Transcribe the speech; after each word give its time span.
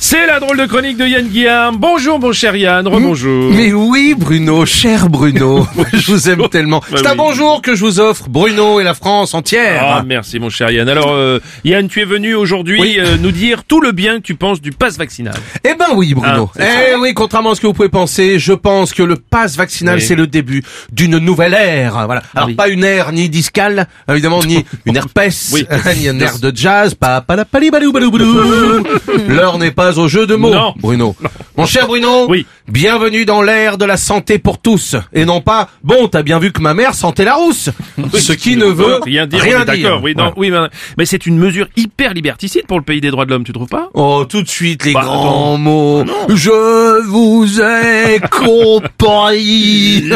C'est 0.00 0.26
la 0.26 0.38
drôle 0.40 0.56
de 0.56 0.64
chronique 0.66 0.96
de 0.96 1.04
Yann 1.06 1.26
Guillaume. 1.26 1.76
Bonjour 1.76 2.18
mon 2.20 2.32
cher 2.32 2.54
Yann, 2.56 2.86
rebonjour. 2.86 3.52
Mais 3.52 3.72
oui, 3.72 4.14
Bruno, 4.16 4.64
cher 4.64 5.08
Bruno, 5.10 5.66
je 5.92 6.12
vous 6.12 6.30
aime 6.30 6.48
tellement. 6.48 6.80
Bah 6.90 6.98
C'est 7.02 7.06
un 7.08 7.16
bonjour 7.16 7.60
que 7.60 7.74
je 7.74 7.84
vous 7.84 7.98
offre, 8.00 8.28
Bruno 8.28 8.80
et 8.80 8.84
la 8.84 8.94
France 8.94 9.34
entière. 9.34 9.82
Ah 9.84 10.02
merci 10.06 10.38
mon 10.38 10.48
cher 10.50 10.70
Yann. 10.70 10.88
Alors 10.88 11.10
euh, 11.12 11.40
Yann, 11.64 11.88
tu 11.88 12.00
es 12.00 12.04
venu 12.04 12.34
aujourd'hui 12.34 12.80
Oui. 12.80 12.96
euh, 12.98 13.16
nous 13.20 13.32
dire 13.32 13.64
tout 13.64 13.80
le 13.80 13.92
bien 13.92 14.16
que 14.18 14.22
tu 14.22 14.34
penses 14.34 14.60
du 14.62 14.70
pass 14.70 14.96
vaccinal. 14.96 15.34
Eh 15.64 15.74
ben 15.74 15.86
oui, 15.94 16.14
Bruno. 16.14 16.48
Ah, 16.58 16.62
eh 16.92 16.94
oui, 16.96 17.12
contrairement 17.12 17.50
à 17.50 17.54
ce 17.56 17.60
que 17.60 17.66
vous 17.66 17.74
pouvez 17.74 17.88
penser, 17.90 18.38
je 18.38 18.52
pense 18.54 18.94
que 18.94 19.02
le 19.02 19.16
pass 19.16 19.56
vaccinal, 19.56 19.96
Oui. 19.96 20.02
c'est 20.02 20.14
le 20.16 20.26
début 20.28 20.62
d'une 20.92 21.18
nouvelle 21.18 21.54
ère. 21.54 22.04
Voilà. 22.06 22.22
Alors 22.34 22.48
oui. 22.48 22.54
pas 22.54 22.68
une 22.68 22.84
ère 22.84 23.12
ni 23.12 23.28
discale, 23.28 23.88
évidemment, 24.08 24.42
ni 24.44 24.64
une 24.86 24.96
herpès, 24.96 25.50
Oui. 25.52 25.66
ni 25.98 26.08
une 26.08 26.22
ère 26.22 26.38
de 26.38 26.52
jazz, 26.54 26.94
pas 26.94 27.20
pas 27.20 27.36
la 27.36 27.44
pali 27.44 27.70
balou 27.70 27.92
balou 27.92 28.10
balou. 28.12 28.84
L'heure 29.28 29.58
n'est 29.58 29.72
pas 29.72 29.87
au 29.96 30.08
jeu 30.08 30.26
de 30.26 30.34
mots, 30.34 30.52
Non. 30.52 30.74
Bruno. 30.78 31.16
Mon 31.56 31.66
cher 31.66 31.86
Bruno, 31.86 32.26
Oui. 32.28 32.46
bienvenue 32.68 33.24
dans 33.24 33.42
l'ère 33.42 33.78
de 33.78 33.84
la 33.84 33.96
santé 33.96 34.38
pour 34.38 34.58
tous. 34.58 34.96
Et 35.12 35.24
non 35.24 35.40
pas, 35.40 35.68
bon, 35.82 36.08
t'as 36.08 36.22
bien 36.22 36.38
vu 36.38 36.52
que 36.52 36.60
ma 36.60 36.74
mère 36.74 36.94
sentait 36.94 37.24
la 37.24 37.34
rousse. 37.34 37.70
Ce 38.14 38.32
qui 38.32 38.56
ne 38.56 38.66
veut 38.66 39.00
rien 39.04 39.26
dire. 39.26 39.40
rien. 39.40 39.64
D'accord. 39.64 40.00
Oui, 40.02 40.14
non, 40.16 40.32
oui, 40.36 40.50
mais, 40.50 40.58
mais 40.98 41.04
c'est 41.04 41.26
une 41.26 41.38
mesure 41.38 41.66
hyper 41.76 42.14
liberticide 42.14 42.66
pour 42.66 42.78
le 42.78 42.84
pays 42.84 43.00
des 43.00 43.10
droits 43.10 43.24
de 43.24 43.30
l'homme, 43.30 43.44
tu 43.44 43.52
trouves 43.52 43.68
pas? 43.68 43.88
Oh, 43.94 44.24
tout 44.28 44.42
de 44.42 44.48
suite 44.48 44.84
les 44.84 44.92
Bah, 44.92 45.00
grands 45.04 45.22
attends. 45.54 45.58
mots. 45.58 46.04
Je 46.28 47.02
vous 47.06 47.60
ai 47.60 48.20
compris. 48.30 50.10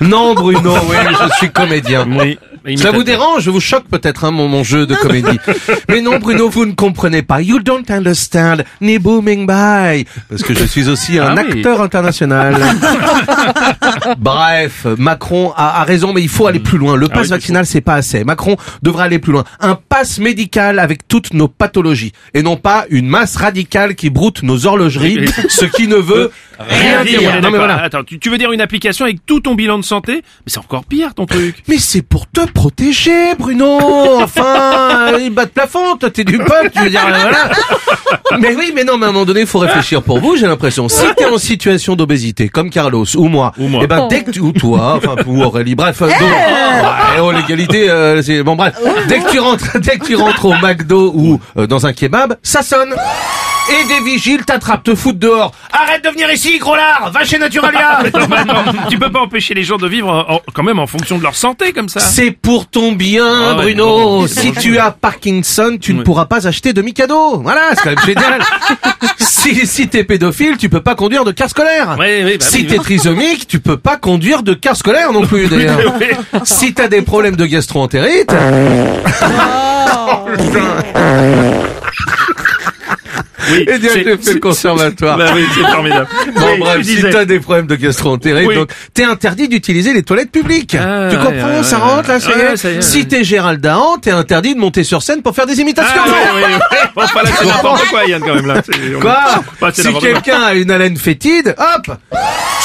non, 0.00 0.34
Bruno, 0.34 0.74
oui, 0.88 0.96
je 1.22 1.34
suis 1.36 1.50
comédien. 1.50 2.06
Oui. 2.18 2.38
Ça 2.76 2.90
vous 2.90 3.02
dérange 3.04 3.42
Je 3.44 3.50
vous 3.50 3.60
choque 3.60 3.84
peut-être 3.90 4.24
hein, 4.24 4.30
mon, 4.30 4.48
mon 4.48 4.62
jeu 4.64 4.86
de 4.86 4.94
comédie. 4.94 5.38
Mais 5.88 6.00
non, 6.00 6.18
Bruno, 6.18 6.48
vous 6.48 6.66
ne 6.66 6.72
comprenez 6.72 7.22
pas. 7.22 7.40
You 7.40 7.60
don't 7.60 7.84
understand. 7.88 8.64
Ni 8.80 8.98
booming 8.98 9.46
by. 9.46 10.04
Parce 10.28 10.42
que 10.42 10.54
je 10.54 10.64
suis 10.64 10.88
aussi 10.88 11.18
un 11.18 11.36
Ah 11.36 11.42
oui. 11.48 11.52
acteur 11.58 11.80
international. 11.80 12.56
Bref, 14.18 14.86
Macron 14.98 15.52
a, 15.56 15.80
a 15.80 15.84
raison, 15.84 16.12
mais 16.12 16.22
il 16.22 16.28
faut 16.28 16.46
aller 16.46 16.60
plus 16.60 16.78
loin. 16.78 16.96
Le 16.96 17.06
Ah 17.10 17.14
pass 17.14 17.22
oui, 17.24 17.28
vaccinal, 17.30 17.66
c'est 17.66 17.80
pas 17.80 17.94
assez. 17.94 18.24
Macron 18.24 18.56
devrait 18.82 19.04
aller 19.04 19.18
plus 19.18 19.32
loin. 19.32 19.44
Un 19.60 19.74
pass 19.76 20.18
médical 20.18 20.78
avec 20.78 21.06
toutes 21.08 21.34
nos 21.34 21.48
pathologies. 21.48 22.12
Et 22.34 22.42
non 22.42 22.56
pas 22.56 22.86
une 22.90 23.08
masse 23.08 23.36
radicale 23.36 23.94
qui 23.94 24.10
broute 24.10 24.42
nos 24.42 24.66
horlogeries, 24.66 25.26
ce 25.48 25.64
qui 25.64 25.88
ne 25.88 25.96
veut 25.96 26.30
rien 26.58 27.04
dire. 27.04 27.40
Non 27.42 27.50
mais 27.50 27.58
voilà. 27.58 27.82
Attends, 27.82 28.04
tu, 28.04 28.18
tu 28.18 28.30
veux 28.30 28.38
dire 28.38 28.52
une 28.52 28.60
application 28.60 29.04
avec 29.04 29.24
tout 29.26 29.40
ton 29.40 29.54
bilan 29.54 29.78
de 29.78 29.84
santé? 29.84 30.14
Mais 30.16 30.22
c'est 30.46 30.58
encore 30.58 30.84
pire 30.84 31.14
ton 31.14 31.26
truc. 31.26 31.56
Mais 31.68 31.78
c'est 31.78 32.02
pour 32.02 32.28
te 32.30 32.40
protéger, 32.50 33.34
Bruno. 33.38 33.78
Enfin, 34.22 35.16
il 35.20 35.30
bat 35.30 35.44
de 35.46 35.50
plafond. 35.50 35.96
Toi, 35.96 36.10
t'es 36.10 36.24
du 36.24 36.38
peuple. 36.38 36.70
Tu 36.74 36.82
veux 36.82 36.90
dire, 36.90 37.00
euh, 37.06 37.18
voilà. 37.20 37.50
Mais 38.40 38.54
oui, 38.54 38.72
mais 38.74 38.84
non, 38.84 38.98
mais 38.98 39.06
à 39.06 39.08
un 39.08 39.12
moment 39.12 39.24
donné, 39.24 39.40
il 39.40 39.46
faut 39.46 39.58
réfléchir 39.58 40.02
pour 40.02 40.18
vous. 40.20 40.36
J'ai 40.36 40.46
l'impression. 40.46 40.88
Si 40.88 41.04
t'es 41.16 41.24
en 41.26 41.38
situation 41.38 41.96
d'obésité, 41.96 42.48
comme 42.48 42.70
Carlos 42.70 43.04
ou 43.16 43.28
moi, 43.28 43.52
Ou 43.58 43.68
moi. 43.68 43.80
eh 43.84 43.86
ben 43.86 44.06
dès 44.08 44.22
que 44.22 44.30
tu 44.30 44.40
ou 44.40 44.52
toi, 44.52 44.94
enfin 44.96 45.16
ou 45.26 45.42
Aurélie, 45.42 45.74
bref, 45.74 46.02
euh, 46.02 46.08
donc, 46.08 46.18
ouais, 46.20 47.20
oh, 47.20 47.32
l'égalité, 47.32 47.90
euh, 47.90 48.20
c'est 48.22 48.42
bon, 48.42 48.56
bref. 48.56 48.74
Dès 49.08 49.20
que 49.20 49.30
tu 49.30 49.38
rentres, 49.38 49.78
dès 49.80 49.98
que 49.98 50.04
tu 50.06 50.16
rentres 50.16 50.44
au 50.44 50.54
McDo 50.54 51.12
ou 51.14 51.40
euh, 51.56 51.66
dans 51.66 51.86
un 51.86 51.92
kebab, 51.92 52.36
ça 52.42 52.62
sonne. 52.62 52.94
Et 53.70 53.84
des 53.88 54.00
vigiles 54.04 54.44
t'attrapent, 54.44 54.82
te 54.84 54.94
foutent 54.94 55.18
dehors. 55.18 55.52
Arrête 55.72 56.02
de 56.04 56.08
venir 56.10 56.30
ici, 56.32 56.58
gros 56.58 56.74
lard. 56.76 57.10
Va 57.12 57.24
chez 57.24 57.38
Naturalia. 57.38 58.00
Non, 58.14 58.26
mais 58.30 58.36
attends, 58.38 58.64
tu 58.88 58.98
peux 58.98 59.10
pas 59.10 59.20
empêcher 59.20 59.54
les 59.54 59.64
gens 59.64 59.76
de 59.76 59.86
vivre 59.86 60.08
en- 60.28 60.40
quand 60.54 60.62
même 60.62 60.78
en 60.78 60.86
fonction 60.86 61.18
de 61.18 61.22
leur 61.22 61.34
santé 61.36 61.72
comme 61.72 61.88
ça. 61.88 62.00
C'est 62.00 62.30
pour 62.30 62.66
ton 62.68 62.92
bien, 62.92 63.50
Ah 63.50 63.54
Bruno. 63.54 63.86
non, 64.20 64.26
si 64.26 64.52
tu 64.52 64.78
as 64.78 64.90
Parkinson, 64.90 65.76
tu 65.80 65.92
ne 65.94 66.02
pourras 66.02 66.26
pas 66.26 66.46
acheter 66.46 66.72
de 66.72 66.80
Mikado. 66.82 67.40
Voilà, 67.42 67.60
c'est 67.74 67.82
quand 67.82 67.90
même 67.90 68.04
génial. 68.06 68.42
si 69.18 69.66
si 69.66 69.88
t'es 69.88 70.04
pédophile, 70.04 70.56
tu 70.56 70.68
peux 70.68 70.80
pas 70.82 70.94
conduire 70.94 71.24
de 71.24 71.32
car 71.32 71.48
scolaire. 71.50 71.96
Oui, 71.98 72.22
oui, 72.24 72.38
bah 72.38 72.44
si 72.48 72.66
t'es 72.66 72.76
trisomique, 72.78 73.46
tu 73.46 73.60
peux 73.60 73.76
pas 73.76 73.96
conduire 73.96 74.42
de 74.42 74.54
car 74.54 74.76
scolaire 74.76 75.12
non 75.12 75.26
plus 75.26 75.46
d'ailleurs. 75.48 75.78
si 76.44 76.72
t'as 76.74 76.88
des 76.88 77.02
problèmes 77.02 77.36
de 77.36 77.46
gastro-entérite. 77.46 78.32
Oui, 83.50 83.64
Eh 83.68 83.78
bien, 83.78 83.90
j'ai 83.94 84.16
fait 84.16 84.32
le 84.34 84.40
conservatoire. 84.40 85.16
Bah 85.18 85.26
oui, 85.34 85.44
c'est 85.54 85.60
formidable. 85.70 86.06
Bon 86.34 86.42
Oui, 86.52 86.58
bref, 86.60 86.82
si 86.86 87.02
t'as 87.02 87.24
des 87.24 87.40
problèmes 87.40 87.66
de 87.66 87.76
gastro-entérite, 87.76 88.48
Oui. 88.48 88.54
donc 88.54 88.70
t'es 88.94 89.04
interdit 89.04 89.48
d'utiliser 89.48 89.92
les 89.92 90.02
toilettes 90.02 90.30
publiques. 90.32 90.74
Ah, 90.78 91.08
tu 91.10 91.16
comprends 91.18 91.62
Ça 91.62 91.78
rentre 91.78 92.08
là, 92.08 92.20
ça 92.20 92.30
y 92.30 92.34
ouais, 92.34 92.52
est. 92.52 92.56
ça 92.56 92.70
y 92.70 92.76
est, 92.76 92.82
Si 92.82 93.06
t'es 93.06 93.24
Gérald 93.24 93.60
Dahan, 93.60 93.98
t'es 93.98 94.10
interdit 94.10 94.54
de 94.54 94.60
monter 94.60 94.84
sur 94.84 95.02
scène 95.02 95.22
pour 95.22 95.34
faire 95.34 95.46
des 95.46 95.60
imitations. 95.60 96.00
Ah. 96.06 96.88
Bon, 96.94 97.02
enfin, 97.04 97.22
là, 97.22 97.30
c'est 97.38 97.46
n'importe 97.46 97.84
quoi, 97.88 98.04
Yann, 98.06 98.20
quand 98.22 98.34
même, 98.34 98.46
là? 98.46 98.62
Quoi 99.00 99.18
Bah, 99.60 99.70
Si 99.72 99.92
quelqu'un 99.94 100.40
a 100.42 100.54
une 100.54 100.70
haleine 100.70 100.96
fétide, 100.96 101.54
hop 101.58 101.96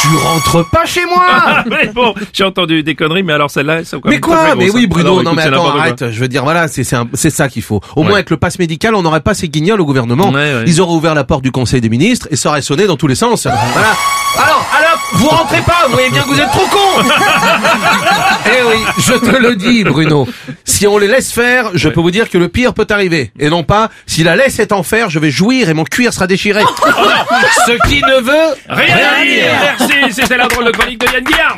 Tu 0.04 0.18
rentres 0.18 0.70
pas 0.70 0.86
chez 0.86 1.06
moi 1.06 1.26
Ah, 1.30 1.64
mais 1.70 1.88
bon, 1.88 2.14
j'ai 2.34 2.44
entendu 2.44 2.84
des 2.84 2.94
conneries, 2.94 3.24
mais 3.24 3.32
alors 3.34 3.50
celle-là, 3.50 3.80
elles 3.80 3.86
sont 3.86 4.00
quand 4.02 4.10
Mais 4.10 4.16
même 4.16 4.22
quoi 4.22 4.54
Mais 4.56 4.70
oui 4.70 4.84
hein. 4.84 4.88
Bruno, 4.90 5.24
non 5.24 5.34
mais 5.34 5.44
attends, 5.44 5.78
arrête, 5.78 6.12
je 6.12 6.20
veux 6.20 6.28
dire, 6.28 6.44
voilà, 6.44 6.68
c'est 6.68 6.84
ça 6.84 7.48
qu'il 7.50 7.62
faut. 7.62 7.80
Au 7.96 8.02
Ouais. 8.02 8.08
moins 8.08 8.14
avec 8.16 8.30
le 8.30 8.36
pass 8.38 8.60
médical, 8.60 8.96
on 8.96 9.02
n'aurait 9.02 9.22
pas 9.22 9.34
ces 9.34 9.48
guignols 9.48 9.80
au 9.80 9.86
gouvernement. 9.86 10.30
Ouais, 10.30 10.36
ouais. 10.56 10.64
Ils 10.68 10.82
auraient 10.82 10.94
ouvert 10.94 11.16
la 11.16 11.24
porte 11.24 11.42
du 11.44 11.52
conseil 11.52 11.80
des 11.80 11.88
ministres 11.90 12.28
et 12.32 12.36
ça 12.36 12.50
aurait 12.50 12.62
sonné 12.62 12.86
dans 12.86 12.98
tous 12.98 13.08
les 13.08 13.16
sens. 13.16 13.44
voilà. 13.48 13.94
Alors, 14.38 14.66
alors, 14.78 14.83
vous 15.14 15.28
rentrez 15.30 15.62
pas, 15.62 15.86
vous 15.88 15.94
voyez 15.94 16.10
bien 16.10 16.22
que 16.24 16.28
vous 16.28 16.40
êtes 16.40 16.50
trop 16.52 16.68
con 16.68 17.04
Eh 18.46 18.64
oui, 18.70 18.84
je 19.00 19.14
te 19.14 19.36
le 19.36 19.56
dis 19.56 19.84
Bruno. 19.84 20.28
Si 20.66 20.88
on 20.88 20.98
les 20.98 21.08
laisse 21.08 21.32
faire, 21.32 21.72
je 21.74 21.90
peux 21.90 22.02
vous 22.02 22.12
dire 22.12 22.30
que 22.30 22.38
le 22.38 22.48
pire 22.50 22.74
peut 22.74 22.88
arriver. 22.90 23.32
Et 23.40 23.50
non 23.50 23.64
pas, 23.64 23.90
si 24.06 24.24
la 24.24 24.36
laisse 24.36 24.60
est 24.60 24.72
en 24.72 24.84
fer, 24.84 25.10
je 25.10 25.20
vais 25.20 25.32
jouir 25.32 25.70
et 25.70 25.74
mon 25.74 25.84
cuir 25.84 26.14
sera 26.14 26.28
déchiré. 26.28 26.62
Ce 27.66 27.88
qui 27.88 28.02
ne 28.02 28.22
veut 28.22 28.56
Rien 28.70 29.24
dire 29.24 29.52
Merci, 29.80 29.94
c'était 30.22 30.38
la 30.38 30.48
drôle 30.48 30.66
de 30.66 30.72
chronique 30.72 31.00
de 31.00 31.06
Yann 31.14 31.24
Guillard 31.24 31.56